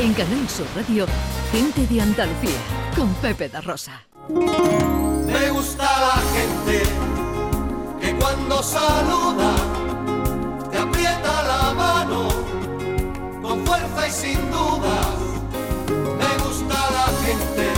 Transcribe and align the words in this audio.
En 0.00 0.14
Canal 0.14 0.48
Sur 0.48 0.66
Radio, 0.74 1.04
Gente 1.52 1.86
de 1.86 2.00
Andalucía, 2.00 2.58
con 2.96 3.12
Pepe 3.16 3.50
da 3.50 3.60
Rosa. 3.60 4.02
Me 4.30 5.50
gusta 5.50 5.84
la 5.84 6.22
gente 6.32 6.82
que 8.00 8.14
cuando 8.14 8.62
saluda 8.62 9.54
te 10.70 10.78
aprieta 10.78 11.42
la 11.42 11.74
mano 11.74 12.28
con 13.42 13.66
fuerza 13.66 14.08
y 14.08 14.10
sin 14.10 14.50
duda. 14.50 15.02
Me 16.18 16.44
gusta 16.44 16.76
la 16.92 17.06
gente. 17.26 17.68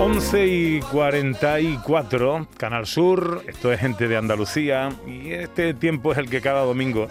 11 0.00 0.46
y 0.48 0.80
44, 0.80 2.48
Canal 2.56 2.86
Sur, 2.86 3.44
esto 3.46 3.72
es 3.72 3.78
gente 3.78 4.08
de 4.08 4.16
Andalucía 4.16 4.88
y 5.06 5.30
este 5.34 5.72
tiempo 5.74 6.10
es 6.10 6.18
el 6.18 6.28
que 6.28 6.40
cada 6.40 6.64
domingo 6.64 7.06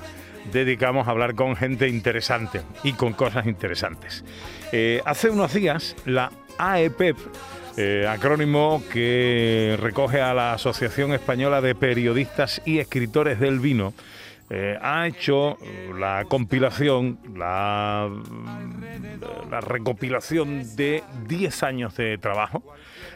dedicamos 0.52 1.08
a 1.08 1.12
hablar 1.12 1.36
con 1.36 1.56
gente 1.56 1.88
interesante 1.88 2.62
y 2.84 2.94
con 2.94 3.14
cosas 3.14 3.46
interesantes. 3.46 4.24
Eh, 4.72 5.02
hace 5.06 5.30
unos 5.30 5.54
días 5.54 5.96
la 6.06 6.32
AEPEP, 6.58 7.18
eh, 7.78 8.06
acrónimo 8.10 8.84
que 8.92 9.78
recoge 9.80 10.22
a 10.22 10.34
la 10.34 10.54
Asociación 10.54 11.14
Española 11.14 11.62
de 11.62 11.76
Periodistas 11.76 12.62
y 12.66 12.80
Escritores 12.80 13.40
del 13.40 13.60
Vino, 13.60 13.94
eh, 14.52 14.78
ha 14.82 15.06
hecho 15.06 15.58
la 15.96 16.26
compilación, 16.28 17.20
la, 17.36 18.10
la 19.50 19.62
recopilación 19.62 20.76
de 20.76 21.04
10 21.28 21.64
años 21.64 21.96
de 21.96 22.18
trabajo, 22.18 22.64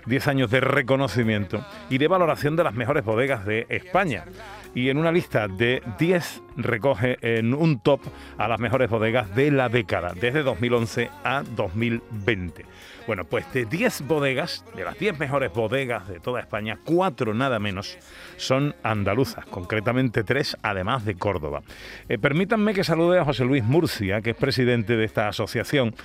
10 0.06 0.28
años 0.28 0.52
de 0.52 0.60
reconocimiento 0.62 1.66
y 1.90 1.98
de 1.98 2.08
valoración 2.08 2.56
de 2.56 2.64
las 2.64 2.76
mejores 2.76 3.04
bodegas 3.04 3.46
de 3.46 3.66
España. 3.70 4.26
Y 4.76 4.90
en 4.90 4.98
una 4.98 5.12
lista 5.12 5.48
de 5.48 5.82
10 5.98 6.42
recoge 6.58 7.18
en 7.22 7.54
un 7.54 7.80
top 7.80 8.02
a 8.38 8.48
las 8.48 8.60
mejores 8.60 8.90
bodegas 8.90 9.36
de 9.36 9.52
la 9.52 9.70
década, 9.70 10.14
desde 10.20 10.44
2011 10.44 11.10
a 11.24 11.44
2020. 11.56 12.66
Bueno, 13.06 13.26
pues 13.26 13.52
de 13.52 13.66
10 13.66 14.08
bodegas, 14.08 14.64
de 14.76 14.86
las 14.86 14.98
10 14.98 15.20
mejores 15.20 15.52
bodegas 15.52 16.08
de 16.08 16.22
toda 16.22 16.40
España, 16.40 16.80
4 16.86 17.34
nada 17.34 17.60
menos 17.60 17.98
son 18.38 18.76
andaluzas, 18.82 19.46
concretamente 19.46 20.24
3 20.24 20.58
además 20.62 21.04
de 21.04 21.16
Córdoba. 21.16 21.64
Eh, 22.08 22.18
permítanme 22.18 22.74
que 22.74 22.86
salude 22.86 23.20
a 23.20 23.26
José 23.26 23.44
Luis 23.44 23.64
Murcia, 23.64 24.22
que 24.22 24.30
es 24.30 24.36
presidente 24.38 24.96
de 24.96 25.04
esta 25.04 25.28
asociación 25.28 25.96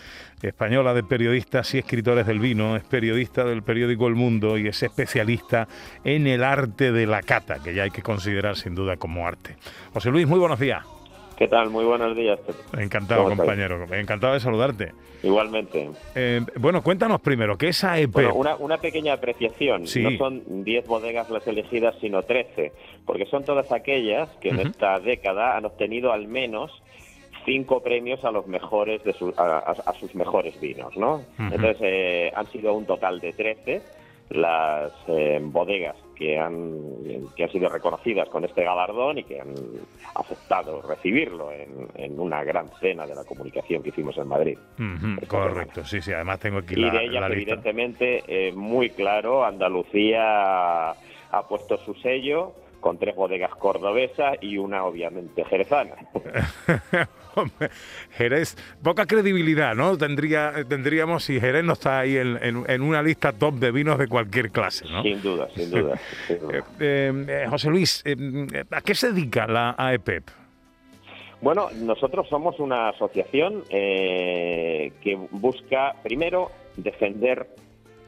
española 0.43 0.95
de 0.95 1.03
periodistas 1.03 1.75
y 1.75 1.79
escritores 1.79 2.27
del 2.27 2.39
vino, 2.39 2.77
es 2.77 2.85
periodista 2.85 3.45
del 3.45 3.63
periódico 3.63 4.07
El 4.07 4.15
Mundo 4.15 4.59
y 4.59 4.69
es 4.69 4.83
especialista 4.83 5.69
en 6.05 6.27
el 6.27 6.45
arte 6.45 6.93
de 6.93 7.07
la 7.07 7.23
cata, 7.23 7.61
que 7.63 7.75
ya 7.75 7.85
hay 7.85 7.91
que 7.91 8.03
considerar 8.03 8.57
sin 8.57 8.75
duda 8.75 8.97
como 8.97 9.27
arte. 9.27 9.57
José 9.93 10.11
Luis, 10.11 10.27
muy 10.27 10.38
buenos 10.39 10.59
días. 10.59 10.85
¿Qué 11.39 11.47
tal? 11.47 11.71
Muy 11.71 11.85
buenos 11.85 12.17
días. 12.17 12.41
Encantado, 12.77 13.25
compañero. 13.25 13.87
Encantado 13.95 14.35
de 14.35 14.41
saludarte. 14.41 14.93
Igualmente. 15.23 15.89
Eh, 16.17 16.41
bueno, 16.57 16.83
cuéntanos 16.83 17.21
primero, 17.21 17.57
¿qué 17.57 17.69
es 17.69 17.85
AEP? 17.85 18.11
Bueno, 18.11 18.35
una, 18.35 18.57
una 18.57 18.79
pequeña 18.79 19.13
apreciación. 19.13 19.83
No 19.83 20.19
son 20.19 20.65
10 20.65 20.87
bodegas 20.89 21.31
las 21.31 21.47
elegidas, 21.47 21.95
sino 22.01 22.25
13, 22.25 22.73
porque 23.07 23.27
son 23.27 23.45
todas 23.45 23.71
aquellas 23.71 24.29
que 24.41 24.49
en 24.49 24.59
esta 24.59 24.99
década 24.99 25.57
han 25.57 25.65
obtenido 25.65 26.13
al 26.13 26.27
menos 26.27 26.73
cinco 27.45 27.83
premios 27.85 28.25
a 28.25 28.33
los 28.33 28.49
mejores 28.49 29.03
de 29.05 29.15
a, 29.37 29.93
sus 29.99 30.15
mejores 30.17 30.61
vinos, 30.61 30.97
¿no? 30.97 31.23
Entonces 31.39 31.77
eh, 31.83 32.33
han 32.35 32.47
sido 32.49 32.75
un 32.75 32.85
total 32.85 33.21
de 33.21 33.33
13 33.33 33.83
las 34.31 34.93
eh, 35.07 35.39
bodegas 35.41 35.97
que 36.19 36.37
han, 36.37 37.05
que 37.37 37.45
han 37.45 37.53
sido 37.53 37.69
reconocidas 37.69 38.29
con 38.29 38.45
este 38.45 38.65
galardón 38.65 39.19
y 39.19 39.25
que 39.25 39.41
han 39.41 39.55
aceptado 40.17 40.83
recibirlo 40.83 41.51
en, 41.53 42.19
una 42.19 42.43
gran 42.43 42.69
cena 42.81 43.07
de 43.07 43.15
la 43.15 43.25
comunicación 43.25 43.83
que 43.83 43.91
hicimos 43.91 44.19
en 44.19 44.27
Madrid. 44.27 44.59
correcto, 45.29 45.85
sí, 45.85 46.03
sí, 46.03 46.13
además 46.13 46.41
tengo 46.41 46.59
aquí 46.59 46.75
y 46.75 46.81
la, 46.81 46.91
de 46.91 47.05
ellas, 47.05 47.31
evidentemente, 47.31 48.25
eh, 48.27 48.53
muy 48.53 48.91
claro, 48.91 49.45
Andalucía 49.45 50.91
ha 50.91 51.43
puesto 51.49 51.77
su 51.79 51.95
sello 51.95 52.55
con 52.81 52.99
tres 52.99 53.15
bodegas 53.15 53.55
cordobesas 53.55 54.39
y 54.41 54.59
una 54.59 54.85
obviamente 54.85 55.45
jerezana. 55.45 55.95
Jerez, 58.17 58.57
poca 58.83 59.07
credibilidad, 59.07 59.75
¿no? 59.75 59.97
Tendría, 59.97 60.53
tendríamos 60.69 61.25
si 61.25 61.41
Jerez 61.41 61.65
no 61.65 61.75
está 61.75 62.01
ahí 62.01 62.17
en, 62.17 62.83
una 62.83 63.03
lista 63.03 63.33
top 63.33 63.55
de 63.55 63.71
vinos 63.71 63.99
de 63.99 64.09
cualquier 64.09 64.51
clase, 64.51 64.85
¿no? 64.89 65.03
Sin 65.03 65.21
duda, 65.23 65.49
sin 65.55 65.71
duda. 65.71 66.01
Eh, 66.81 67.13
eh, 67.29 67.47
José 67.49 67.71
Luis, 67.71 68.03
eh, 68.05 68.17
¿a 68.71 68.81
qué 68.81 68.95
se 68.95 69.13
dedica 69.13 69.47
la 69.47 69.75
AEPEP? 69.77 70.31
Bueno, 71.41 71.69
nosotros 71.75 72.29
somos 72.29 72.59
una 72.59 72.91
asociación 72.91 73.63
que 73.69 75.19
busca, 75.31 75.95
primero, 76.03 76.51
defender 76.77 77.49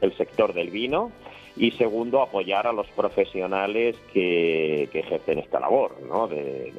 el 0.01 0.15
sector 0.17 0.53
del 0.53 0.69
vino, 0.69 1.11
y 1.57 1.71
segundo, 1.71 2.21
apoyar 2.21 2.67
a 2.67 2.73
los 2.73 2.87
profesionales 2.89 3.95
que, 4.13 4.83
ejercen 4.93 5.39
esta 5.39 5.59
labor, 5.59 6.01
¿no? 6.07 6.27
De, 6.27 6.71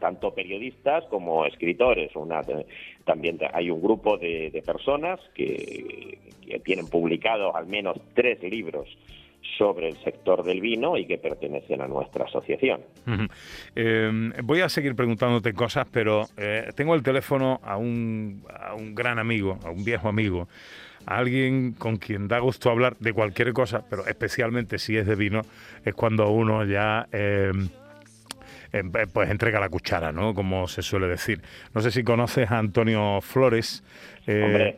tanto 0.00 0.32
periodistas 0.34 1.04
como 1.04 1.44
escritores. 1.46 2.14
Una, 2.16 2.42
también 3.08 3.38
hay 3.54 3.70
un 3.70 3.80
grupo 3.80 4.18
de, 4.18 4.62
personas 4.66 5.18
que, 5.34 6.18
tienen 6.62 6.88
publicados 6.88 7.54
al 7.54 7.66
menos 7.66 7.96
tres 8.14 8.42
libros 8.42 8.86
sobre 9.56 9.88
el 9.88 9.96
sector 9.98 10.42
del 10.44 10.60
vino 10.60 10.98
y 10.98 11.06
que 11.06 11.16
pertenecen 11.16 11.80
a 11.80 11.88
nuestra 11.88 12.26
asociación. 12.26 12.82
Eh, 13.74 14.10
voy 14.42 14.60
a 14.60 14.68
seguir 14.68 14.94
preguntándote 14.94 15.54
cosas, 15.54 15.86
pero 15.90 16.24
eh, 16.36 16.70
tengo 16.74 16.94
el 16.94 17.02
teléfono 17.02 17.60
a 17.62 17.78
un, 17.78 18.44
a 18.54 18.74
un 18.74 18.94
gran 18.94 19.18
amigo, 19.18 19.58
a 19.64 19.70
un 19.70 19.84
viejo 19.84 20.08
amigo, 20.08 20.48
alguien 21.06 21.72
con 21.72 21.96
quien 21.96 22.28
da 22.28 22.40
gusto 22.40 22.70
hablar 22.70 22.98
de 22.98 23.14
cualquier 23.14 23.54
cosa, 23.54 23.84
pero 23.88 24.06
especialmente 24.06 24.78
si 24.78 24.98
es 24.98 25.06
de 25.06 25.14
vino, 25.14 25.40
es 25.82 25.94
cuando 25.94 26.30
uno 26.30 26.62
ya... 26.66 27.08
Em, 27.10 27.70
pues 29.12 29.30
entrega 29.30 29.60
la 29.60 29.68
cuchara, 29.68 30.12
¿no? 30.12 30.34
Como 30.34 30.68
se 30.68 30.82
suele 30.82 31.08
decir. 31.08 31.40
No 31.74 31.80
sé 31.80 31.90
si 31.90 32.02
conoces 32.02 32.50
a 32.50 32.58
Antonio 32.58 33.20
Flores. 33.20 33.82
Eh, 34.26 34.76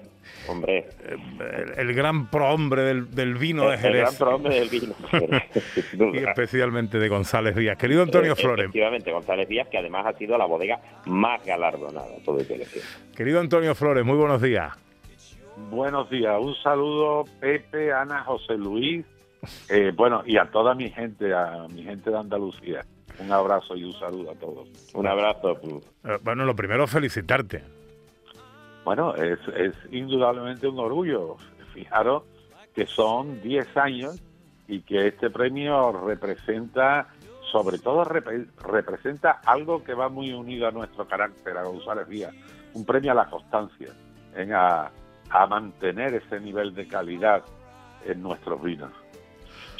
hombre, 0.48 0.86
hombre. 1.18 1.74
El, 1.76 1.94
gran 1.94 2.30
prohombre 2.30 2.82
del, 2.82 3.10
del 3.14 3.34
vino 3.34 3.68
de 3.68 3.78
Jerez. 3.78 3.94
El 3.94 4.00
gran 4.02 4.16
prohombre 4.16 4.60
del 4.60 4.68
vino. 4.68 4.94
y 6.14 6.18
especialmente 6.18 6.98
de 6.98 7.08
González 7.08 7.56
Díaz. 7.56 7.76
Querido 7.76 8.02
Antonio 8.02 8.36
Flores. 8.36 8.64
Efectivamente, 8.64 9.12
González 9.12 9.48
Díaz, 9.48 9.68
que 9.68 9.78
además 9.78 10.06
ha 10.06 10.12
sido 10.18 10.38
la 10.38 10.46
bodega 10.46 10.80
más 11.06 11.44
galardonada, 11.44 12.16
todo 12.24 12.38
el 12.40 12.46
que 12.46 12.64
Querido 13.16 13.40
Antonio 13.40 13.74
Flores, 13.74 14.04
muy 14.04 14.16
buenos 14.16 14.40
días. 14.40 14.72
Buenos 15.68 16.08
días, 16.08 16.36
un 16.40 16.54
saludo 16.62 17.24
Pepe, 17.38 17.92
Ana, 17.92 18.24
José 18.24 18.54
Luis, 18.54 19.04
eh, 19.68 19.92
bueno, 19.94 20.22
y 20.26 20.36
a 20.36 20.46
toda 20.46 20.74
mi 20.74 20.90
gente, 20.90 21.32
a 21.32 21.66
mi 21.72 21.82
gente 21.82 22.10
de 22.10 22.18
Andalucía. 22.18 22.84
Un 23.20 23.32
abrazo 23.32 23.76
y 23.76 23.84
un 23.84 23.92
saludo 23.92 24.30
a 24.30 24.34
todos. 24.34 24.68
Un 24.94 25.06
abrazo. 25.06 25.60
Eh, 26.04 26.18
bueno, 26.22 26.44
lo 26.44 26.56
primero, 26.56 26.86
felicitarte. 26.86 27.62
Bueno, 28.84 29.14
es, 29.14 29.38
es 29.56 29.74
indudablemente 29.92 30.66
un 30.66 30.78
orgullo. 30.78 31.36
Fijaros 31.74 32.24
que 32.74 32.86
son 32.86 33.40
10 33.42 33.76
años 33.76 34.22
y 34.68 34.80
que 34.82 35.08
este 35.08 35.30
premio 35.30 35.92
representa, 35.92 37.08
sobre 37.50 37.78
todo 37.78 38.04
representa 38.04 39.40
algo 39.44 39.82
que 39.82 39.94
va 39.94 40.08
muy 40.08 40.32
unido 40.32 40.68
a 40.68 40.70
nuestro 40.70 41.06
carácter, 41.06 41.56
a 41.56 41.64
González 41.64 42.08
Díaz, 42.08 42.34
un 42.74 42.84
premio 42.84 43.12
a 43.12 43.14
la 43.14 43.28
constancia, 43.28 43.88
en 44.34 44.52
a, 44.54 44.90
a 45.30 45.46
mantener 45.46 46.14
ese 46.14 46.40
nivel 46.40 46.74
de 46.74 46.86
calidad 46.86 47.42
en 48.06 48.22
nuestros 48.22 48.62
vinos. 48.62 48.92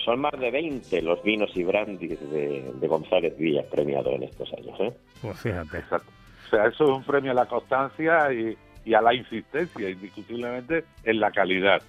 Son 0.05 0.21
más 0.21 0.33
de 0.39 0.51
20 0.51 1.03
los 1.03 1.23
vinos 1.23 1.51
y 1.55 1.65
brandis 1.65 2.19
de, 2.31 2.73
González 2.89 3.37
Villa 3.37 3.63
premiados 3.71 4.15
en 4.15 4.23
estos 4.25 4.53
años. 4.55 4.79
¿eh? 4.81 4.93
Pues 5.21 5.39
fíjate. 5.39 5.79
O 5.91 6.51
sea, 6.51 6.67
eso 6.67 6.85
es 6.85 6.91
un 6.91 7.05
premio 7.05 7.33
a 7.33 7.35
la 7.35 7.47
constancia 7.47 8.33
y, 8.33 8.57
a 8.95 9.01
la 9.01 9.15
insistencia, 9.15 9.89
indiscutiblemente, 9.89 10.85
en 11.05 11.21
la 11.21 11.31
calidad. 11.31 11.83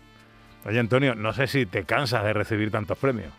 Oye, 0.65 0.79
Antonio, 0.79 1.15
no 1.15 1.33
sé 1.33 1.47
si 1.47 1.65
te 1.65 1.83
cansas 1.83 2.23
de 2.23 2.33
recibir 2.33 2.69
tantos 2.69 2.97
premios. 2.97 3.33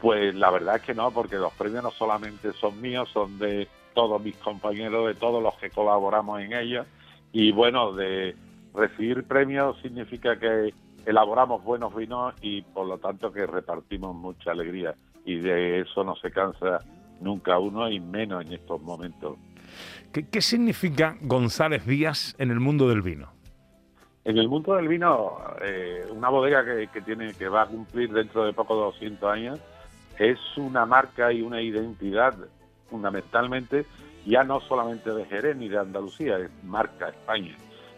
Pues 0.00 0.34
la 0.34 0.50
verdad 0.50 0.76
es 0.76 0.82
que 0.82 0.94
no, 0.94 1.10
porque 1.10 1.36
los 1.36 1.52
premios 1.54 1.82
no 1.82 1.90
solamente 1.90 2.52
son 2.52 2.80
míos, 2.80 3.10
son 3.12 3.38
de 3.38 3.68
todos 3.94 4.22
mis 4.22 4.36
compañeros, 4.36 5.08
de 5.08 5.14
todos 5.14 5.42
los 5.42 5.54
que 5.56 5.70
colaboramos 5.70 6.40
en 6.40 6.52
ellos. 6.52 6.86
Y 7.32 7.52
bueno, 7.52 7.92
de, 7.92 8.34
recibir 8.76 9.24
premios 9.24 9.80
significa 9.80 10.38
que 10.38 10.72
elaboramos 11.06 11.64
buenos 11.64 11.94
vinos 11.94 12.34
y 12.42 12.60
por 12.62 12.86
lo 12.86 12.98
tanto 12.98 13.32
que 13.32 13.46
repartimos 13.46 14.14
mucha 14.14 14.50
alegría 14.50 14.94
y 15.24 15.36
de 15.36 15.80
eso 15.80 16.04
no 16.04 16.14
se 16.16 16.30
cansa 16.30 16.80
nunca 17.20 17.58
uno 17.58 17.88
y 17.88 17.98
menos 18.00 18.44
en 18.44 18.52
estos 18.52 18.82
momentos. 18.82 19.38
¿Qué, 20.12 20.40
significa 20.42 21.16
González 21.22 21.86
Díaz 21.86 22.34
en 22.38 22.50
el 22.50 22.60
mundo 22.60 22.88
del 22.88 23.02
vino? 23.02 23.28
En 24.24 24.38
el 24.38 24.48
mundo 24.48 24.74
del 24.74 24.88
vino, 24.88 25.38
eh, 25.62 26.04
una 26.10 26.28
bodega 26.28 26.64
que, 26.64 26.88
que, 26.88 27.00
tiene 27.00 27.32
que 27.34 27.48
va 27.48 27.62
a 27.62 27.66
cumplir 27.66 28.12
dentro 28.12 28.44
de 28.44 28.52
poco 28.52 28.74
200 28.74 29.30
años 29.30 29.60
es 30.18 30.38
una 30.56 30.84
marca 30.86 31.32
y 31.32 31.42
una 31.42 31.60
identidad 31.60 32.34
fundamentalmente 32.90 33.86
ya 34.26 34.42
no 34.42 34.60
solamente 34.60 35.10
de 35.10 35.24
Jerez 35.24 35.56
ni 35.56 35.68
de 35.68 35.78
Andalucía, 35.78 36.38
es 36.38 36.50
marca 36.64 37.08
España 37.08 37.56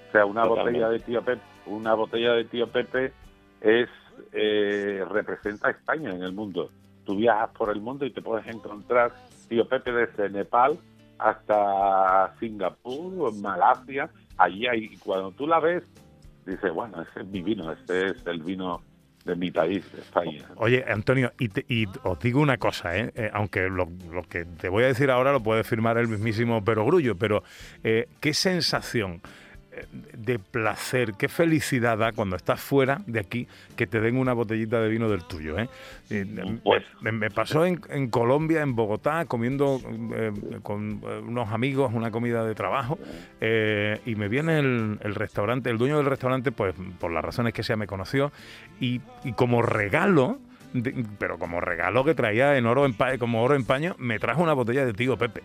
O 0.08 0.12
sea, 0.12 0.26
una 0.26 0.42
Totalmente. 0.42 0.78
botella 0.78 0.90
de 0.90 0.98
tío 1.00 1.22
Pepe, 1.22 1.42
una 1.68 1.94
botella 1.94 2.32
de 2.32 2.44
tío 2.44 2.68
Pepe 2.68 3.12
es 3.60 3.88
eh, 4.32 5.04
representa 5.10 5.68
a 5.68 5.70
España 5.70 6.10
en 6.14 6.22
el 6.22 6.32
mundo. 6.32 6.70
Tú 7.04 7.16
viajas 7.16 7.50
por 7.56 7.70
el 7.70 7.80
mundo 7.80 8.04
y 8.04 8.10
te 8.10 8.22
puedes 8.22 8.46
encontrar 8.46 9.12
tío 9.48 9.66
Pepe 9.68 9.92
desde 9.92 10.28
Nepal 10.30 10.78
hasta 11.18 12.34
Singapur, 12.38 13.34
Malasia, 13.34 14.08
allí 14.36 14.66
hay, 14.66 14.96
cuando 14.98 15.32
tú 15.32 15.46
la 15.46 15.58
ves, 15.60 15.82
dices, 16.46 16.72
bueno, 16.72 17.02
ese 17.02 17.20
es 17.20 17.26
mi 17.26 17.42
vino, 17.42 17.72
este 17.72 18.10
es 18.10 18.26
el 18.26 18.42
vino 18.42 18.82
de 19.24 19.34
mi 19.34 19.50
país, 19.50 19.84
España. 19.98 20.48
Oye, 20.56 20.84
Antonio, 20.88 21.32
y, 21.38 21.48
te- 21.48 21.66
y 21.68 21.86
os 22.04 22.18
digo 22.20 22.40
una 22.40 22.56
cosa, 22.56 22.96
¿eh? 22.96 23.10
Eh, 23.14 23.30
aunque 23.32 23.68
lo, 23.68 23.88
que 24.28 24.44
te 24.44 24.68
voy 24.68 24.84
a 24.84 24.86
decir 24.86 25.10
ahora 25.10 25.32
lo 25.32 25.42
puede 25.42 25.64
firmar 25.64 25.98
el 25.98 26.08
mismísimo 26.08 26.64
Perogrullo, 26.64 27.16
pero 27.16 27.42
eh, 27.82 28.06
¿qué 28.20 28.32
sensación 28.32 29.20
de 29.90 30.38
placer, 30.38 31.14
qué 31.18 31.28
felicidad 31.28 31.98
da 31.98 32.12
cuando 32.12 32.36
estás 32.36 32.60
fuera 32.60 33.00
de 33.06 33.20
aquí 33.20 33.46
que 33.76 33.86
te 33.86 34.00
den 34.00 34.16
una 34.16 34.32
botellita 34.32 34.80
de 34.80 34.88
vino 34.88 35.08
del 35.08 35.24
tuyo? 35.24 35.58
¿eh? 35.58 35.68
Me- 36.10 36.58
Pues- 36.62 36.84
me, 37.00 37.12
me 37.12 37.30
pasó 37.30 37.64
en, 37.66 37.80
en 37.90 38.08
Colombia, 38.10 38.62
en 38.62 38.74
Bogotá, 38.74 39.24
comiendo 39.26 39.80
eh, 40.14 40.32
con 40.62 41.00
eh, 41.04 41.20
unos 41.26 41.52
amigos 41.52 41.92
una 41.94 42.10
comida 42.10 42.44
de 42.44 42.54
trabajo 42.54 42.98
eh, 43.40 44.00
y 44.06 44.14
me 44.14 44.28
viene 44.28 44.58
el, 44.58 44.98
el 45.02 45.14
restaurante, 45.14 45.70
el 45.70 45.78
dueño 45.78 45.96
del 45.98 46.06
restaurante, 46.06 46.52
pues 46.52 46.74
por 46.98 47.10
las 47.12 47.24
razones 47.24 47.52
que 47.54 47.62
sea 47.62 47.76
me 47.76 47.86
conoció 47.86 48.32
y, 48.80 49.00
y 49.24 49.32
como 49.32 49.62
regalo, 49.62 50.38
de- 50.72 51.04
pero 51.18 51.38
como 51.38 51.60
regalo 51.60 52.04
que 52.04 52.14
traía 52.14 52.56
en 52.58 52.66
oro 52.66 52.84
en 52.86 52.94
como 53.18 53.42
oro 53.42 53.54
en 53.54 53.64
paño, 53.64 53.94
me 53.98 54.18
trajo 54.18 54.42
una 54.42 54.52
botella 54.52 54.84
de 54.84 54.92
tío 54.92 55.16
Pepe. 55.16 55.42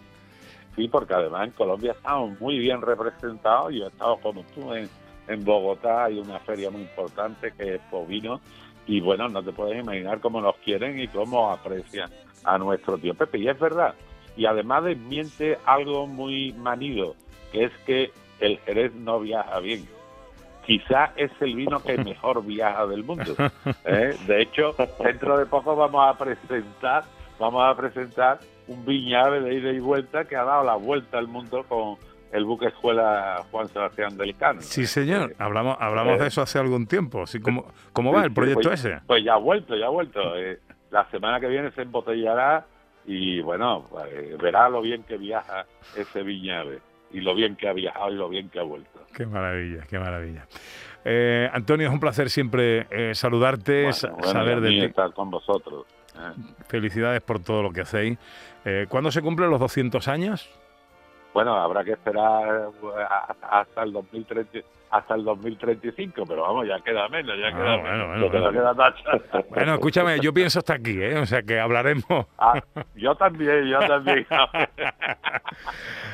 Sí, 0.75 0.87
porque 0.87 1.13
además 1.13 1.47
en 1.47 1.51
Colombia 1.51 1.91
estamos 1.91 2.39
muy 2.39 2.57
bien 2.57 2.81
representados. 2.81 3.73
Yo 3.73 3.85
he 3.85 3.87
estado 3.89 4.17
como 4.17 4.43
tú 4.55 4.73
en, 4.73 4.89
en 5.27 5.45
Bogotá, 5.45 6.05
hay 6.05 6.19
una 6.19 6.39
feria 6.39 6.71
muy 6.71 6.81
importante 6.81 7.53
que 7.57 7.75
es 7.75 7.81
Povino. 7.91 8.41
Y 8.87 8.99
bueno, 8.99 9.29
no 9.29 9.43
te 9.43 9.51
puedes 9.53 9.81
imaginar 9.81 10.19
cómo 10.19 10.41
nos 10.41 10.55
quieren 10.57 10.99
y 10.99 11.07
cómo 11.07 11.51
aprecian 11.51 12.09
a 12.43 12.57
nuestro 12.57 12.97
tío 12.97 13.13
Pepe. 13.13 13.39
Y 13.39 13.47
es 13.47 13.59
verdad. 13.59 13.93
Y 14.35 14.45
además 14.45 14.83
desmiente 14.83 15.57
algo 15.65 16.07
muy 16.07 16.53
manido, 16.53 17.15
que 17.51 17.65
es 17.65 17.71
que 17.85 18.11
el 18.39 18.57
Jerez 18.59 18.93
no 18.95 19.19
viaja 19.19 19.59
bien. 19.59 19.87
Quizá 20.65 21.11
es 21.15 21.31
el 21.39 21.55
vino 21.55 21.81
que 21.83 21.97
mejor 22.03 22.43
viaja 22.43 22.87
del 22.87 23.03
mundo. 23.03 23.35
¿eh? 23.85 24.15
De 24.25 24.41
hecho, 24.41 24.75
dentro 24.99 25.37
de 25.37 25.45
poco 25.45 25.75
vamos 25.75 26.03
a 26.03 26.17
presentar, 26.17 27.03
vamos 27.39 27.63
a 27.63 27.75
presentar 27.75 28.39
un 28.67 28.85
viñave 28.85 29.41
de 29.41 29.55
ida 29.55 29.71
y 29.71 29.79
vuelta 29.79 30.25
que 30.25 30.35
ha 30.35 30.43
dado 30.43 30.63
la 30.63 30.75
vuelta 30.75 31.17
al 31.17 31.27
mundo 31.27 31.63
con 31.67 31.97
el 32.31 32.45
buque 32.45 32.67
escuela 32.67 33.43
Juan 33.51 33.67
Sebastián 33.67 34.17
del 34.17 34.35
Cano. 34.35 34.61
Sí, 34.61 34.87
señor. 34.87 35.35
Hablamos, 35.37 35.77
hablamos 35.79 36.15
Eh, 36.15 36.21
de 36.23 36.27
eso 36.27 36.41
hace 36.41 36.57
algún 36.59 36.87
tiempo. 36.87 37.23
Así 37.23 37.39
como, 37.39 37.65
¿Cómo 37.91 38.11
va 38.11 38.23
el 38.23 38.33
proyecto 38.33 38.69
pues, 38.69 38.83
ese? 38.85 38.99
Pues 39.05 39.23
ya 39.23 39.33
ha 39.33 39.37
vuelto, 39.37 39.75
ya 39.75 39.85
ha 39.85 39.89
vuelto. 39.89 40.35
Eh, 40.37 40.59
la 40.89 41.07
semana 41.11 41.39
que 41.39 41.47
viene 41.47 41.71
se 41.71 41.81
embotellará 41.83 42.65
y 43.05 43.41
bueno, 43.41 43.85
pues, 43.89 44.37
verá 44.39 44.69
lo 44.69 44.81
bien 44.81 45.03
que 45.03 45.17
viaja 45.17 45.65
ese 45.95 46.23
viñave 46.23 46.79
y 47.11 47.19
lo 47.21 47.35
bien 47.35 47.55
que 47.55 47.67
ha 47.67 47.73
viajado 47.73 48.11
y 48.11 48.15
lo 48.15 48.29
bien 48.29 48.49
que 48.49 48.59
ha 48.59 48.63
vuelto. 48.63 48.89
Qué 49.13 49.25
maravilla, 49.27 49.83
qué 49.87 49.99
maravilla. 49.99 50.47
Eh, 51.05 51.47
Antonio, 51.53 51.87
es 51.87 51.93
un 51.93 51.99
placer 51.99 52.29
siempre 52.31 52.87
eh, 52.89 53.13
saludarte, 53.13 53.83
Bueno, 53.83 54.15
bueno, 54.17 54.31
saber 54.31 54.61
de 54.61 54.69
ti. 54.69 54.79
estar 54.85 55.13
con 55.13 55.29
vosotros. 55.29 55.85
¿Eh? 56.15 56.53
Felicidades 56.67 57.21
por 57.21 57.39
todo 57.41 57.61
lo 57.63 57.71
que 57.71 57.81
hacéis. 57.81 58.17
Eh, 58.65 58.85
¿Cuándo 58.89 59.11
se 59.11 59.21
cumplen 59.21 59.49
los 59.49 59.59
200 59.59 60.07
años? 60.07 60.49
Bueno, 61.33 61.55
habrá 61.55 61.83
que 61.83 61.93
esperar 61.93 62.69
eh, 62.71 63.05
hasta 63.49 63.83
el 63.83 63.91
2030, 63.91 64.59
hasta 64.91 65.15
el 65.15 65.23
2035, 65.23 66.23
pero 66.27 66.43
vamos, 66.43 66.67
ya 66.67 66.79
queda 66.81 67.09
menos, 67.09 67.35
ya 67.39 67.47
Ah, 67.47 67.51
queda 67.51 67.77
bueno, 67.77 68.07
menos. 68.07 68.31
bueno, 68.31 68.51
bueno. 68.73 69.45
Bueno, 69.49 69.73
escúchame, 69.73 70.19
yo 70.19 70.31
pienso 70.31 70.59
hasta 70.59 70.75
aquí, 70.75 71.01
¿eh? 71.01 71.17
O 71.17 71.25
sea 71.25 71.41
que 71.41 71.59
hablaremos. 71.59 72.27
Ah, 72.37 72.61
yo 72.95 73.15
también, 73.15 73.65
yo 73.65 73.79
también. 73.79 74.27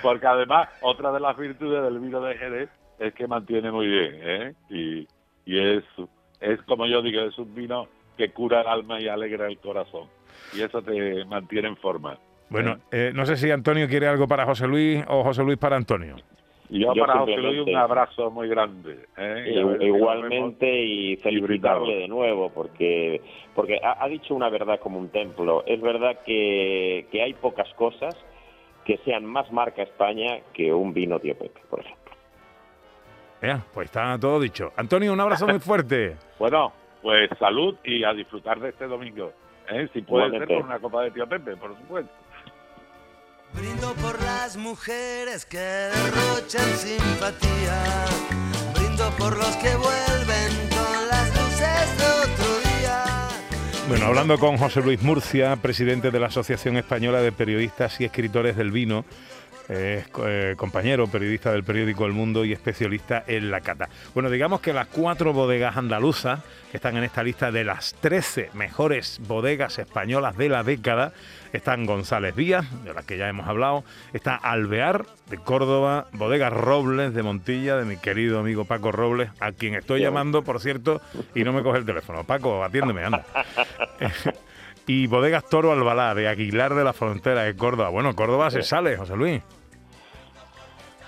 Porque 0.01 0.25
además, 0.27 0.69
otra 0.81 1.11
de 1.11 1.19
las 1.19 1.35
virtudes 1.37 1.83
del 1.83 1.99
vino 1.99 2.21
de 2.21 2.35
Jerez 2.37 2.69
es 2.99 3.13
que 3.13 3.27
mantiene 3.27 3.71
muy 3.71 3.87
bien, 3.87 4.13
¿eh? 4.23 4.53
Y, 4.69 5.07
y 5.45 5.59
es, 5.59 5.83
es, 6.39 6.61
como 6.63 6.85
yo 6.85 7.01
digo, 7.01 7.21
es 7.21 7.37
un 7.37 7.53
vino 7.53 7.87
que 8.19 8.31
cura 8.31 8.59
el 8.59 8.67
alma 8.67 8.99
y 8.99 9.07
alegra 9.07 9.47
el 9.47 9.57
corazón. 9.59 10.09
Y 10.53 10.61
eso 10.61 10.81
te 10.81 11.23
mantiene 11.23 11.69
en 11.69 11.77
forma. 11.77 12.17
Bueno, 12.49 12.77
eh, 12.91 13.11
no 13.15 13.25
sé 13.25 13.37
si 13.37 13.49
Antonio 13.49 13.87
quiere 13.87 14.07
algo 14.07 14.27
para 14.27 14.45
José 14.45 14.67
Luis 14.67 15.01
o 15.07 15.23
José 15.23 15.41
Luis 15.43 15.57
para 15.57 15.77
Antonio. 15.77 16.17
Yo, 16.69 16.93
Yo 16.93 17.05
para 17.05 17.19
José 17.19 17.37
Luis 17.37 17.61
un 17.61 17.77
abrazo 17.77 18.29
muy 18.29 18.49
grande. 18.49 19.05
¿eh? 19.17 19.53
Y 19.55 19.63
ver 19.63 19.81
Igualmente 19.81 20.83
y 20.83 21.15
felicitarle 21.15 21.95
de 21.95 22.07
nuevo 22.09 22.49
porque 22.49 23.21
porque 23.55 23.79
ha, 23.81 24.03
ha 24.03 24.09
dicho 24.09 24.35
una 24.35 24.49
verdad 24.49 24.79
como 24.81 24.99
un 24.99 25.07
templo. 25.09 25.63
Es 25.65 25.79
verdad 25.79 26.19
que, 26.25 27.07
que 27.09 27.23
hay 27.23 27.33
pocas 27.35 27.73
cosas 27.75 28.15
que 28.83 28.97
sean 29.05 29.23
más 29.23 29.49
marca 29.53 29.81
España 29.81 30.39
que 30.53 30.73
un 30.73 30.93
vino 30.93 31.19
tío 31.19 31.37
Pepe, 31.37 31.61
por 31.69 31.79
ejemplo. 31.79 31.99
Ya, 33.41 33.65
pues 33.73 33.85
está 33.85 34.19
todo 34.19 34.41
dicho. 34.41 34.73
Antonio, 34.75 35.13
un 35.13 35.21
abrazo 35.21 35.47
muy 35.47 35.59
fuerte. 35.59 36.17
Bueno, 36.39 36.71
pues 37.01 37.29
salud 37.39 37.75
y 37.83 38.03
a 38.03 38.13
disfrutar 38.13 38.59
de 38.59 38.69
este 38.69 38.85
domingo. 38.87 39.31
¿eh? 39.69 39.87
Si 39.93 40.01
puede 40.01 40.31
ser 40.31 40.47
con 40.47 40.63
una 40.63 40.79
copa 40.79 41.03
de 41.03 41.11
tío 41.11 41.27
Pepe, 41.27 41.55
por 41.55 41.75
supuesto. 41.77 42.11
Brindo 43.53 43.93
por 43.95 44.21
las 44.21 44.57
mujeres 44.57 45.45
que 45.45 45.57
derrochan 45.57 46.69
simpatía. 46.77 48.05
Brindo 48.75 49.09
por 49.17 49.35
los 49.37 49.55
que 49.57 49.75
vuelven 49.75 50.69
con 50.69 51.07
las 51.07 51.29
luces 51.29 51.97
de 51.97 52.31
otro 52.31 52.59
día. 52.69 53.27
Bueno, 53.87 54.05
hablando 54.05 54.37
con 54.37 54.57
José 54.57 54.81
Luis 54.83 55.01
Murcia, 55.01 55.55
presidente 55.55 56.11
de 56.11 56.19
la 56.19 56.27
Asociación 56.27 56.77
Española 56.77 57.21
de 57.21 57.31
Periodistas 57.31 57.99
y 57.99 58.05
Escritores 58.05 58.55
del 58.55 58.71
Vino, 58.71 59.03
es 59.69 60.05
eh, 60.25 60.55
compañero 60.57 61.07
periodista 61.07 61.51
del 61.51 61.63
periódico 61.63 62.05
El 62.05 62.13
Mundo 62.13 62.43
y 62.43 62.53
especialista 62.53 63.23
en 63.27 63.51
la 63.51 63.61
cata. 63.61 63.87
Bueno, 64.15 64.29
digamos 64.31 64.61
que 64.61 64.73
las 64.73 64.87
cuatro 64.87 65.31
bodegas 65.31 65.77
andaluzas 65.77 66.41
que 66.71 66.77
están 66.77 66.97
en 66.97 67.03
esta 67.03 67.23
lista 67.23 67.51
de 67.51 67.63
las 67.63 67.93
13 68.01 68.49
mejores 68.53 69.21
bodegas 69.27 69.77
españolas 69.77 70.37
de 70.37 70.49
la 70.49 70.63
década 70.63 71.13
están 71.53 71.85
González 71.85 72.35
Vías, 72.35 72.65
de 72.83 72.93
las 72.93 73.05
que 73.05 73.17
ya 73.17 73.27
hemos 73.29 73.47
hablado, 73.47 73.83
está 74.13 74.35
Alvear 74.35 75.05
de 75.29 75.37
Córdoba, 75.37 76.07
Bodegas 76.13 76.53
Robles 76.53 77.13
de 77.13 77.23
Montilla, 77.23 77.75
de 77.75 77.85
mi 77.85 77.97
querido 77.97 78.39
amigo 78.39 78.65
Paco 78.65 78.91
Robles, 78.91 79.29
a 79.39 79.51
quien 79.51 79.75
estoy 79.75 80.01
llamando, 80.01 80.43
por 80.43 80.59
cierto, 80.59 81.01
y 81.35 81.43
no 81.43 81.53
me 81.53 81.63
coge 81.63 81.79
el 81.79 81.85
teléfono. 81.85 82.23
Paco, 82.23 82.63
atiéndeme, 82.63 83.03
anda. 83.03 83.25
y 84.87 85.07
Bodegas 85.07 85.45
Toro 85.49 85.71
Albalá, 85.71 86.13
de 86.15 86.27
Aguilar 86.27 86.73
de 86.73 86.83
la 86.83 86.93
Frontera, 86.93 87.43
de 87.43 87.55
Córdoba. 87.55 87.89
Bueno, 87.89 88.15
Córdoba 88.15 88.51
se 88.51 88.63
sale, 88.63 88.97
José 88.97 89.15
Luis. 89.15 89.41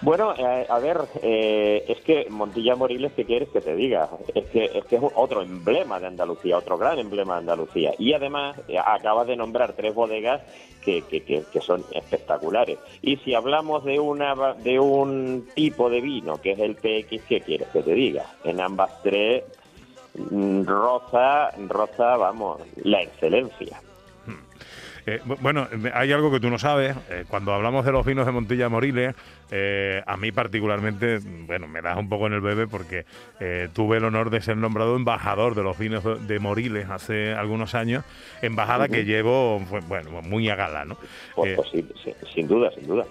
Bueno, 0.02 0.34
eh, 0.36 0.66
a 0.68 0.80
ver, 0.80 1.00
eh, 1.22 1.86
es 1.88 2.02
que 2.02 2.26
Montilla 2.28 2.76
Moriles, 2.76 3.14
¿qué 3.14 3.24
quieres 3.24 3.50
que 3.50 3.62
te 3.62 3.76
diga? 3.76 4.10
Es 4.34 4.46
que, 4.46 4.66
es 4.66 4.84
que 4.86 4.96
es 4.96 5.02
otro 5.14 5.44
emblema 5.44 6.00
de 6.00 6.08
Andalucía, 6.08 6.58
otro 6.58 6.76
gran 6.76 6.98
emblema 6.98 7.36
de 7.36 7.40
Andalucía. 7.42 7.92
Y 8.00 8.14
además 8.14 8.58
eh, 8.68 8.80
acaba 8.80 9.26
de 9.26 9.36
nombrar 9.36 9.74
tres 9.74 9.94
bodegas 9.94 10.42
que, 10.84 11.04
que, 11.04 11.22
que, 11.24 11.44
que 11.54 11.62
son 11.62 11.86
espectaculares. 11.92 12.80
Y 13.04 13.18
si 13.18 13.36
hablamos 13.36 13.86
de, 13.86 14.00
una, 14.00 14.56
de 14.56 14.80
un 14.80 15.48
tipo 15.54 15.88
de 15.88 16.02
vino, 16.02 16.42
que 16.42 16.54
es 16.54 16.60
el 16.60 16.76
PX, 16.78 17.24
¿qué 17.28 17.42
quieres 17.42 17.68
que 17.68 17.84
te 17.84 17.94
diga? 17.94 18.26
En 18.44 18.60
ambas 18.60 19.04
tres, 19.04 19.44
mm, 20.16 20.64
roza, 20.64 21.52
roza, 21.68 22.18
vamos, 22.18 22.60
la 22.78 23.04
excelencia. 23.04 23.80
Eh, 25.06 25.20
bu- 25.26 25.38
bueno, 25.42 25.68
eh, 25.72 25.92
hay 25.94 26.12
algo 26.12 26.32
que 26.32 26.40
tú 26.40 26.50
no 26.50 26.60
sabes. 26.60 26.96
eh, 27.10 27.26
cuando 27.28 27.54
hablamos 27.54 27.86
de 27.86 27.92
los 27.92 28.06
vinos 28.06 28.26
de 28.26 28.32
Montilla 28.32 28.70
Moriles, 28.70 29.16
eh, 29.50 30.02
a 30.06 30.16
mí 30.18 30.32
particularmente, 30.32 31.20
bueno, 31.48 31.68
me 31.68 31.82
das 31.82 31.98
un 31.98 32.08
poco 32.10 32.28
en 32.28 32.34
el 32.34 32.42
bebé 32.42 32.68
porque 32.68 33.06
eh, 33.40 33.68
tuve 33.74 33.98
el 33.98 34.06
honor 34.06 34.30
de 34.30 34.42
ser 34.42 34.58
nombrado 34.58 34.96
embajador 34.96 35.56
de 35.56 35.64
los 35.64 35.78
vinos 35.78 36.04
de- 36.28 36.40
Moriles 36.40 36.90
hace 36.90 37.34
algunos 37.34 37.76
años, 37.76 38.04
embajada 38.42 38.88
que 38.88 39.06
llevo, 39.06 39.60
bueno, 39.88 40.22
muy 40.24 40.50
a 40.50 40.56
gala, 40.56 40.86
¿no? 40.86 40.98
Pues, 41.36 41.56
pues 41.56 41.70
sí, 41.72 41.86
sin 42.34 42.48
duda, 42.48 42.72
sin 42.76 42.88
duda. 42.88 43.06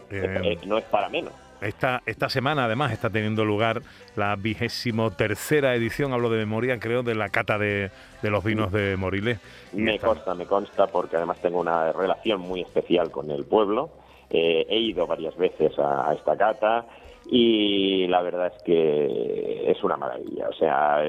no 0.66 0.78
es 0.78 0.85
para 0.85 1.09
menos. 1.09 1.32
Esta, 1.61 2.02
esta 2.07 2.29
semana, 2.29 2.64
además, 2.64 2.93
está 2.93 3.11
teniendo 3.11 3.45
lugar 3.45 3.83
la 4.17 4.35
vigésimo 4.37 5.11
tercera 5.11 5.75
edición, 5.75 6.12
hablo 6.12 6.31
de 6.31 6.38
memoria, 6.38 6.79
creo, 6.79 7.02
de 7.02 7.14
la 7.14 7.29
cata 7.29 7.59
de, 7.59 7.90
de 8.23 8.31
los 8.31 8.43
vinos 8.43 8.73
de 8.73 8.97
Moriles. 8.97 9.38
Me 9.73 9.99
consta, 9.99 10.35
me 10.35 10.47
consta, 10.47 10.87
porque 10.87 11.17
además 11.17 11.38
tengo 11.40 11.61
una 11.61 11.93
relación 11.93 12.40
muy 12.40 12.62
especial 12.62 13.11
con 13.11 13.31
el 13.31 13.45
pueblo. 13.45 13.90
Eh, 14.31 14.67
he 14.69 14.79
ido 14.79 15.07
varias 15.07 15.37
veces 15.37 15.79
a, 15.79 16.09
a 16.09 16.14
esta 16.14 16.37
cata 16.37 16.87
y 17.26 18.07
la 18.07 18.23
verdad 18.23 18.52
es 18.55 18.62
que 18.62 19.71
es 19.71 19.83
una 19.85 19.97
maravilla. 19.97 20.49
O 20.49 20.52
sea, 20.55 21.05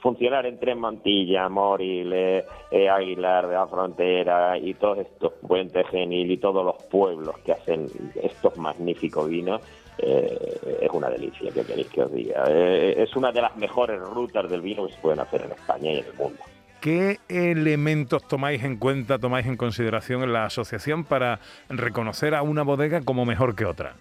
funcionar 0.00 0.46
entre 0.46 0.74
Montilla, 0.74 1.48
Moriles, 1.48 2.44
eh, 2.70 2.88
Aguilar 2.88 3.48
de 3.48 3.54
la 3.54 3.66
Frontera 3.66 4.58
y 4.58 4.74
todos 4.74 4.98
estos 4.98 5.32
Fuente 5.46 5.84
Genil 5.84 6.30
y 6.30 6.36
todos 6.36 6.64
los 6.64 6.82
pueblos 6.84 7.38
que 7.44 7.52
hacen 7.52 7.86
estos 8.14 8.56
magníficos 8.56 9.28
vinos, 9.28 9.60
eh, 9.98 10.78
es 10.82 10.90
una 10.92 11.08
delicia, 11.08 11.50
que 11.50 11.64
queréis 11.64 11.88
que 11.88 12.02
os 12.02 12.12
diga. 12.12 12.44
Eh, 12.48 13.02
es 13.02 13.16
una 13.16 13.32
de 13.32 13.40
las 13.40 13.56
mejores 13.56 13.98
rutas 14.00 14.48
del 14.50 14.60
vino 14.60 14.86
que 14.86 14.92
se 14.92 15.00
pueden 15.00 15.20
hacer 15.20 15.42
en 15.42 15.52
España 15.52 15.92
y 15.92 15.98
en 15.98 16.04
el 16.04 16.14
mundo. 16.14 16.38
¿Qué 16.80 17.18
elementos 17.28 18.28
tomáis 18.28 18.62
en 18.62 18.76
cuenta, 18.76 19.18
tomáis 19.18 19.46
en 19.46 19.56
consideración 19.56 20.22
en 20.22 20.32
la 20.32 20.44
asociación 20.44 21.04
para 21.04 21.40
reconocer 21.68 22.34
a 22.34 22.42
una 22.42 22.62
bodega 22.62 23.00
como 23.00 23.24
mejor 23.24 23.56
que 23.56 23.64
otra? 23.64 23.96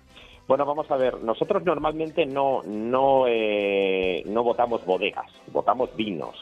Bueno, 0.47 0.65
vamos 0.65 0.89
a 0.91 0.97
ver, 0.97 1.21
nosotros 1.23 1.63
normalmente 1.65 2.25
no, 2.25 2.61
no, 2.63 3.25
eh, 3.27 4.21
no 4.27 4.43
votamos 4.43 4.85
bodegas, 4.85 5.31
votamos 5.51 5.95
vinos. 5.95 6.35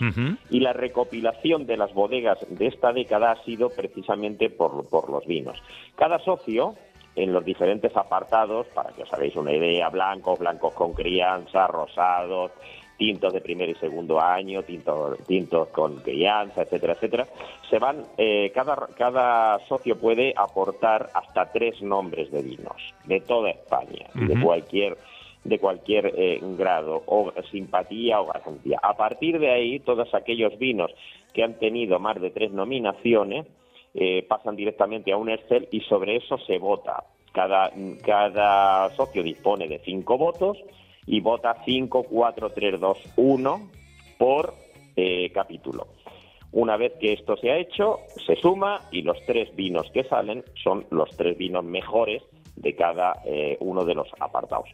Y 0.49 0.59
la 0.59 0.73
recopilación 0.73 1.65
de 1.65 1.77
las 1.77 1.93
bodegas 1.93 2.37
de 2.49 2.67
esta 2.67 2.91
década 2.91 3.31
ha 3.31 3.43
sido 3.45 3.69
precisamente 3.69 4.49
por, 4.49 4.89
por 4.89 5.09
los 5.09 5.25
vinos. 5.25 5.57
Cada 5.95 6.19
socio 6.19 6.75
en 7.15 7.31
los 7.31 7.45
diferentes 7.45 7.95
apartados, 7.95 8.67
para 8.73 8.91
que 8.91 9.03
os 9.03 9.13
hagáis 9.13 9.35
una 9.35 9.53
idea, 9.53 9.89
blancos, 9.89 10.39
blancos 10.39 10.73
con 10.73 10.93
crianza, 10.93 11.67
rosados, 11.67 12.51
tintos 12.97 13.33
de 13.33 13.41
primer 13.41 13.69
y 13.69 13.75
segundo 13.75 14.19
año, 14.19 14.63
tintos, 14.63 15.17
tintos 15.25 15.69
con 15.69 15.97
crianza, 15.97 16.63
etcétera, 16.63 16.93
etcétera, 16.93 17.27
se 17.69 17.79
van, 17.79 18.03
eh, 18.17 18.51
cada, 18.53 18.87
cada 18.95 19.59
socio 19.67 19.97
puede 19.97 20.33
aportar 20.35 21.09
hasta 21.13 21.51
tres 21.51 21.81
nombres 21.81 22.31
de 22.31 22.41
vinos 22.41 22.93
de 23.05 23.19
toda 23.21 23.49
España, 23.49 24.07
de 24.13 24.41
cualquier 24.41 24.97
de 25.43 25.59
cualquier 25.59 26.13
eh, 26.15 26.39
grado 26.57 27.03
o 27.05 27.33
simpatía 27.51 28.21
o 28.21 28.27
garantía. 28.27 28.79
A 28.81 28.95
partir 28.95 29.39
de 29.39 29.51
ahí, 29.51 29.79
todos 29.79 30.13
aquellos 30.13 30.57
vinos 30.57 30.91
que 31.33 31.43
han 31.43 31.59
tenido 31.59 31.99
más 31.99 32.21
de 32.21 32.31
tres 32.31 32.51
nominaciones 32.51 33.45
eh, 33.93 34.25
pasan 34.27 34.55
directamente 34.55 35.11
a 35.11 35.17
un 35.17 35.29
Excel 35.29 35.67
y 35.71 35.81
sobre 35.81 36.15
eso 36.15 36.37
se 36.37 36.57
vota. 36.57 37.03
Cada, 37.31 37.71
cada 38.05 38.89
socio 38.91 39.23
dispone 39.23 39.67
de 39.67 39.79
cinco 39.79 40.17
votos 40.17 40.57
y 41.05 41.19
vota 41.19 41.57
5, 41.65 42.03
4, 42.03 42.49
3, 42.49 42.79
2, 42.79 42.97
1 43.17 43.69
por 44.17 44.53
eh, 44.95 45.31
capítulo. 45.33 45.87
Una 46.51 46.77
vez 46.77 46.93
que 46.99 47.13
esto 47.13 47.35
se 47.35 47.51
ha 47.51 47.57
hecho, 47.57 47.99
se 48.25 48.35
suma 48.35 48.81
y 48.91 49.01
los 49.01 49.19
tres 49.25 49.55
vinos 49.55 49.89
que 49.91 50.03
salen 50.03 50.43
son 50.63 50.85
los 50.91 51.09
tres 51.17 51.35
vinos 51.35 51.63
mejores 51.63 52.21
de 52.55 52.75
cada 52.75 53.21
eh, 53.25 53.57
uno 53.59 53.83
de 53.83 53.95
los 53.95 54.07
apartados, 54.19 54.69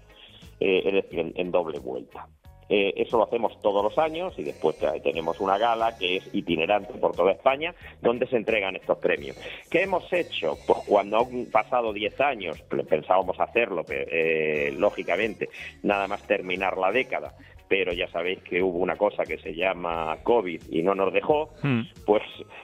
eh, 0.60 0.82
es 0.86 0.94
decir, 0.94 1.32
en 1.36 1.52
doble 1.52 1.80
vuelta. 1.80 2.28
Eh, 2.70 2.94
eso 2.98 3.18
lo 3.18 3.24
hacemos 3.24 3.60
todos 3.62 3.84
los 3.84 3.98
años 3.98 4.34
y 4.38 4.44
después 4.44 4.78
tenemos 5.04 5.40
una 5.40 5.58
gala 5.58 5.98
que 5.98 6.18
es 6.18 6.30
itinerante 6.34 6.94
por 6.94 7.16
toda 7.16 7.32
España 7.32 7.74
donde 8.02 8.28
se 8.28 8.38
entregan 8.38 8.76
estos 8.76 9.00
premios. 9.00 9.36
¿Qué 9.72 9.84
hemos 9.84 10.12
hecho? 10.14 10.56
Pues 10.68 10.80
cuando 10.88 11.18
han 11.18 11.46
pasado 11.52 11.92
10 11.92 12.22
años, 12.22 12.62
pensábamos 12.88 13.40
hacerlo, 13.40 13.84
eh, 13.90 14.74
lógicamente, 14.78 15.50
nada 15.84 16.08
más 16.08 16.22
terminar 16.28 16.78
la 16.78 16.92
década, 16.92 17.34
pero 17.68 17.94
ya 17.94 18.08
sabéis 18.10 18.40
que 18.40 18.62
hubo 18.62 18.80
una 18.80 18.96
cosa 18.96 19.24
que 19.24 19.38
se 19.38 19.54
llama 19.54 20.18
COVID 20.24 20.64
y 20.70 20.82
no 20.82 20.96
nos 20.96 21.14
dejó, 21.14 21.52
hmm. 21.62 21.82
pues 22.06 22.24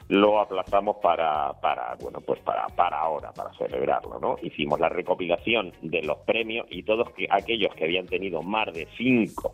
lo 0.10 0.40
aplazamos 0.40 0.98
para, 0.98 1.54
para 1.62 1.96
bueno, 2.02 2.20
pues 2.22 2.40
para, 2.42 2.68
para 2.68 3.00
ahora, 3.00 3.32
para 3.32 3.54
celebrarlo, 3.54 4.20
¿no? 4.20 4.38
Hicimos 4.42 4.80
la 4.80 4.90
recopilación 4.90 5.72
de 5.82 6.02
los 6.02 6.18
premios 6.20 6.66
y 6.70 6.84
todos 6.84 7.08
aquellos 7.30 7.74
que 7.76 7.84
habían 7.86 8.08
tenido 8.08 8.42
más 8.42 8.74
de 8.74 8.88
cinco 8.98 9.54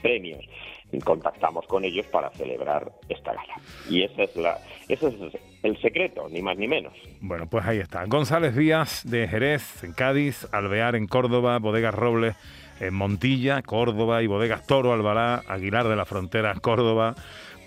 premios. 0.00 0.44
Contactamos 1.04 1.66
con 1.66 1.84
ellos 1.84 2.04
para 2.06 2.30
celebrar 2.30 2.90
esta 3.08 3.32
gala. 3.32 3.54
Y 3.88 4.02
esa 4.02 4.24
es 4.24 4.36
la, 4.36 4.58
ese 4.88 5.06
es 5.08 5.14
el 5.62 5.80
secreto, 5.80 6.28
ni 6.28 6.42
más 6.42 6.58
ni 6.58 6.66
menos. 6.66 6.92
Bueno, 7.20 7.48
pues 7.48 7.64
ahí 7.64 7.78
está. 7.78 8.04
González 8.06 8.56
Díaz 8.56 9.02
de 9.04 9.28
Jerez, 9.28 9.84
en 9.84 9.92
Cádiz, 9.92 10.48
Alvear 10.52 10.96
en 10.96 11.06
Córdoba, 11.06 11.58
Bodegas 11.58 11.94
Robles 11.94 12.34
en 12.80 12.94
Montilla, 12.94 13.62
Córdoba 13.62 14.22
y 14.22 14.26
Bodegas 14.26 14.66
Toro 14.66 14.92
Albalá, 14.92 15.42
Aguilar 15.46 15.88
de 15.88 15.96
la 15.96 16.04
Frontera, 16.04 16.54
Córdoba 16.60 17.14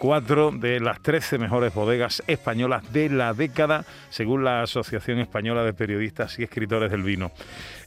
cuatro 0.03 0.51
de 0.51 0.82
las 0.82 1.01
trece 1.01 1.38
mejores 1.38 1.74
bodegas 1.74 2.22
españolas 2.27 2.91
de 2.91 3.10
la 3.10 3.34
década, 3.34 3.86
según 4.10 4.43
la 4.43 4.62
Asociación 4.62 5.20
Española 5.20 5.63
de 5.63 5.72
Periodistas 5.72 6.38
y 6.39 6.43
Escritores 6.43 6.91
del 6.91 7.03
Vino. 7.03 7.32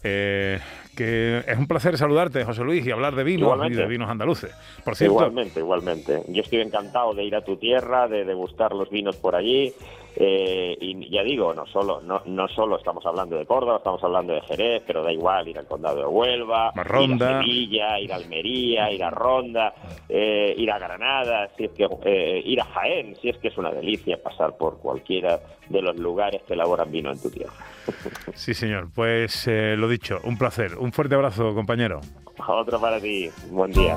Eh, 0.02 0.58
que 0.96 1.44
es 1.46 1.58
un 1.58 1.66
placer 1.66 1.98
saludarte, 1.98 2.42
José 2.42 2.64
Luis, 2.64 2.86
y 2.86 2.90
hablar 2.90 3.14
de 3.14 3.22
vinos 3.22 3.58
y 3.68 3.74
de 3.74 3.86
vinos 3.86 4.08
andaluces. 4.08 4.50
Por 4.82 4.96
cierto, 4.96 5.16
igualmente, 5.16 5.60
igualmente. 5.60 6.22
Yo 6.28 6.40
estoy 6.40 6.60
encantado 6.60 7.12
de 7.12 7.22
ir 7.22 7.36
a 7.36 7.44
tu 7.44 7.58
tierra, 7.58 8.08
de 8.08 8.24
degustar 8.24 8.72
los 8.72 8.88
vinos 8.88 9.16
por 9.16 9.36
allí. 9.36 9.74
Eh, 10.18 10.76
y 10.80 11.10
ya 11.10 11.22
digo, 11.22 11.52
no 11.52 11.66
solo, 11.66 12.00
no, 12.00 12.22
no 12.24 12.48
solo 12.48 12.78
estamos 12.78 13.04
hablando 13.04 13.36
de 13.36 13.44
Córdoba, 13.44 13.76
estamos 13.76 14.02
hablando 14.02 14.32
de 14.32 14.40
Jerez, 14.42 14.82
pero 14.86 15.02
da 15.02 15.12
igual 15.12 15.46
ir 15.46 15.58
al 15.58 15.66
condado 15.66 15.98
de 15.98 16.06
Huelva, 16.06 16.72
ir 16.74 17.22
a 17.22 17.40
Sevilla, 17.40 18.00
ir 18.00 18.12
a 18.12 18.16
Almería, 18.16 18.90
ir 18.90 19.04
a 19.04 19.10
Ronda, 19.10 19.74
eh, 20.08 20.54
ir 20.56 20.70
a 20.70 20.78
Granada, 20.78 21.50
si 21.56 21.64
es 21.64 21.72
que 21.72 21.86
eh, 22.04 22.42
ir 22.46 22.60
a 22.62 22.64
Jaén, 22.64 23.14
si 23.16 23.28
es 23.28 23.36
que 23.36 23.48
es 23.48 23.58
una 23.58 23.70
delicia 23.70 24.22
pasar 24.22 24.56
por 24.56 24.78
cualquiera 24.78 25.38
de 25.68 25.82
los 25.82 25.96
lugares 25.98 26.42
que 26.44 26.54
elaboran 26.54 26.90
vino 26.90 27.12
en 27.12 27.20
tu 27.20 27.30
tierra. 27.30 27.52
Sí, 28.34 28.54
señor. 28.54 28.88
Pues 28.94 29.46
lo 29.46 29.88
dicho, 29.88 30.20
un 30.24 30.36
placer. 30.36 30.76
Un 30.78 30.92
fuerte 30.92 31.14
abrazo, 31.14 31.54
compañero. 31.54 32.00
Otro 32.46 32.80
para 32.80 33.00
ti. 33.00 33.30
Buen 33.50 33.72
día. 33.72 33.96